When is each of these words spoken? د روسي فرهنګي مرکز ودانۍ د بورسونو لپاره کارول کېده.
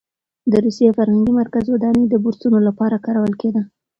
د 0.51 0.53
روسي 0.65 0.87
فرهنګي 0.97 1.33
مرکز 1.41 1.65
ودانۍ 1.69 2.05
د 2.09 2.15
بورسونو 2.23 2.59
لپاره 2.67 3.01
کارول 3.05 3.33
کېده. 3.41 3.61